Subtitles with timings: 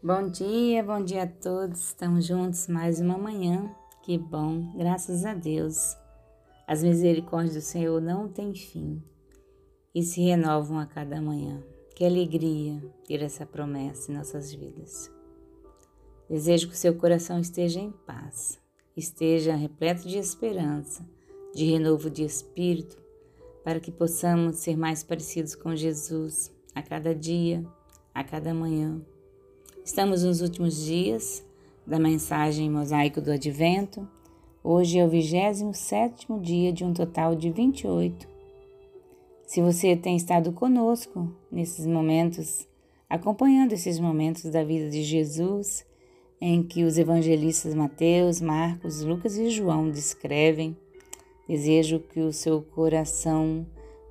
[0.00, 1.88] Bom dia, bom dia a todos.
[1.88, 3.68] Estamos juntos mais uma manhã.
[4.04, 5.96] Que bom, graças a Deus.
[6.68, 9.02] As misericórdias do Senhor não têm fim
[9.92, 11.60] e se renovam a cada manhã.
[11.96, 15.10] Que alegria ter essa promessa em nossas vidas.
[16.30, 18.56] Desejo que o seu coração esteja em paz,
[18.96, 21.04] esteja repleto de esperança,
[21.52, 22.96] de renovo de espírito,
[23.64, 27.66] para que possamos ser mais parecidos com Jesus a cada dia,
[28.14, 29.04] a cada manhã
[29.88, 31.42] Estamos nos últimos dias
[31.86, 34.06] da mensagem mosaico do Advento.
[34.62, 38.28] Hoje é o 27 dia de um total de 28.
[39.46, 42.68] Se você tem estado conosco nesses momentos,
[43.08, 45.86] acompanhando esses momentos da vida de Jesus,
[46.38, 50.76] em que os evangelistas Mateus, Marcos, Lucas e João descrevem,
[51.48, 53.66] desejo que o seu coração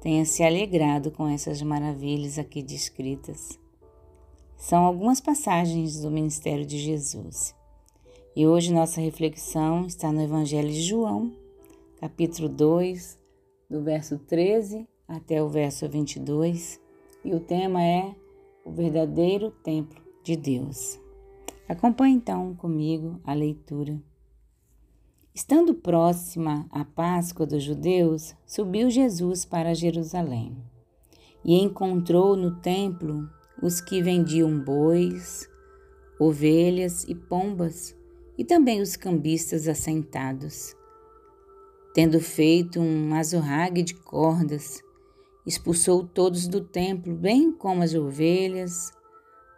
[0.00, 3.59] tenha se alegrado com essas maravilhas aqui descritas.
[4.60, 7.56] São algumas passagens do ministério de Jesus.
[8.36, 11.32] E hoje nossa reflexão está no Evangelho de João,
[11.98, 13.18] capítulo 2,
[13.70, 16.78] do verso 13 até o verso 22,
[17.24, 18.14] e o tema é
[18.62, 21.00] o verdadeiro templo de Deus.
[21.66, 23.98] Acompanhe então comigo a leitura.
[25.34, 30.54] Estando próxima a Páscoa dos judeus, subiu Jesus para Jerusalém
[31.42, 33.26] e encontrou no templo
[33.62, 35.48] os que vendiam bois,
[36.18, 37.96] ovelhas e pombas,
[38.38, 40.74] e também os cambistas assentados.
[41.92, 44.80] Tendo feito um azorrague de cordas,
[45.46, 48.90] expulsou todos do templo, bem como as ovelhas,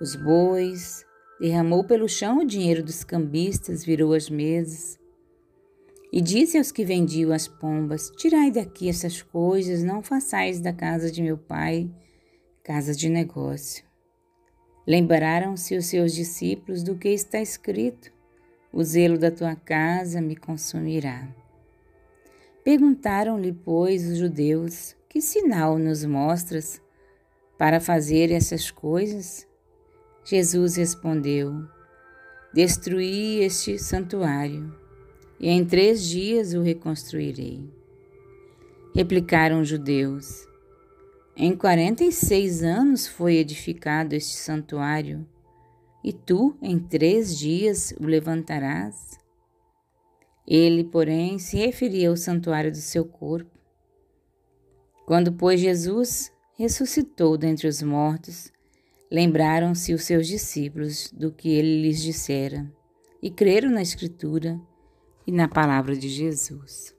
[0.00, 1.04] os bois,
[1.40, 4.98] derramou pelo chão o dinheiro dos cambistas, virou as mesas.
[6.12, 11.10] E disse aos que vendiam as pombas: Tirai daqui essas coisas, não façais da casa
[11.10, 11.90] de meu pai
[12.66, 13.84] casa de negócio.
[14.84, 18.10] Lembraram-se os seus discípulos do que está escrito:
[18.72, 21.28] O zelo da tua casa me consumirá.
[22.64, 26.82] Perguntaram-lhe, pois, os judeus: Que sinal nos mostras
[27.56, 29.46] para fazer essas coisas?
[30.24, 31.52] Jesus respondeu:
[32.52, 34.76] Destruí este santuário,
[35.38, 37.60] e em três dias o reconstruirei.
[38.92, 40.48] Replicaram os judeus:
[41.38, 45.28] em quarenta e seis anos foi edificado este santuário,
[46.02, 49.18] e tu em três dias o levantarás?
[50.46, 53.50] Ele, porém, se referia ao santuário do seu corpo.
[55.04, 58.50] Quando, pois, Jesus ressuscitou dentre os mortos,
[59.12, 62.72] lembraram-se os seus discípulos do que ele lhes dissera,
[63.20, 64.58] e creram na Escritura
[65.26, 66.95] e na palavra de Jesus.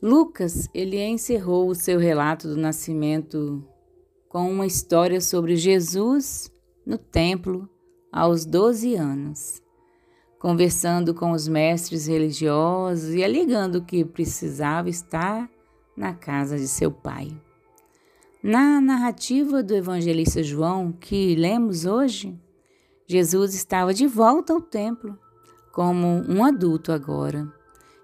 [0.00, 3.64] Lucas, ele encerrou o seu relato do nascimento
[4.28, 6.52] com uma história sobre Jesus
[6.86, 7.68] no templo
[8.12, 9.60] aos 12 anos,
[10.38, 15.50] conversando com os mestres religiosos e alegando que precisava estar
[15.96, 17.36] na casa de seu pai.
[18.40, 22.38] Na narrativa do evangelista João, que lemos hoje,
[23.04, 25.18] Jesus estava de volta ao templo,
[25.72, 27.57] como um adulto agora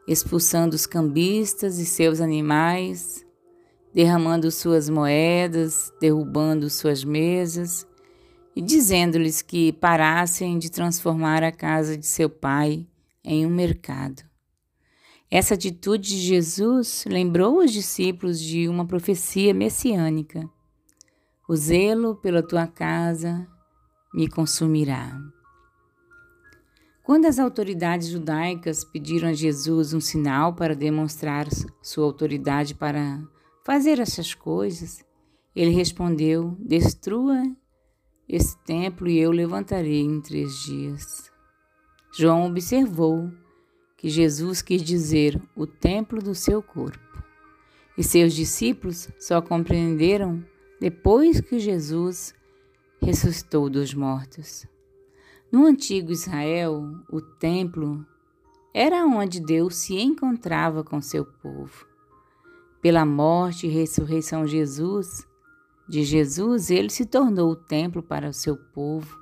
[0.06, 3.24] expulsando os cambistas e seus animais,
[3.92, 7.86] derramando suas moedas, derrubando suas mesas
[8.54, 12.86] e dizendo-lhes que parassem de transformar a casa de seu pai
[13.24, 14.22] em um mercado.
[15.30, 20.48] Essa atitude de Jesus lembrou os discípulos de uma profecia messiânica.
[21.48, 23.46] O zelo pela tua casa
[24.14, 25.18] me consumirá.
[27.04, 31.46] Quando as autoridades judaicas pediram a Jesus um sinal para demonstrar
[31.82, 33.22] sua autoridade para
[33.62, 35.04] fazer essas coisas,
[35.54, 37.42] ele respondeu: Destrua
[38.26, 41.30] esse templo e eu levantarei em três dias.
[42.16, 43.30] João observou
[43.98, 47.22] que Jesus quis dizer o templo do seu corpo,
[47.98, 50.42] e seus discípulos só compreenderam
[50.80, 52.34] depois que Jesus
[53.02, 54.66] ressuscitou dos mortos.
[55.50, 58.04] No antigo Israel, o templo
[58.72, 61.86] era onde Deus se encontrava com seu povo.
[62.82, 65.26] Pela morte e ressurreição de Jesus,
[65.88, 69.18] de Jesus, ele se tornou o templo para o seu povo,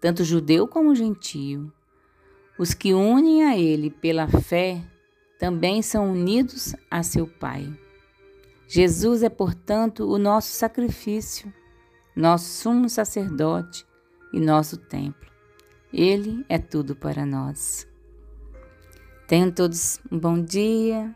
[0.00, 1.72] tanto judeu como gentio.
[2.58, 4.84] Os que unem a ele pela fé
[5.38, 7.72] também são unidos a seu Pai.
[8.66, 11.52] Jesus é, portanto, o nosso sacrifício,
[12.14, 13.86] nosso sumo sacerdote
[14.32, 15.33] e nosso templo.
[15.96, 17.86] Ele é tudo para nós.
[19.28, 21.14] Tenham todos um bom dia,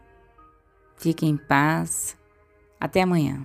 [0.97, 2.17] fiquem em paz.
[2.79, 3.45] Até amanhã.